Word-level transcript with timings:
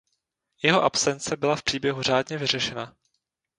Jeho 0.63 0.81
absence 0.83 1.37
byla 1.37 1.55
v 1.55 1.63
příběhu 1.63 2.01
řádně 2.01 2.37
vyřešena. 2.37 2.95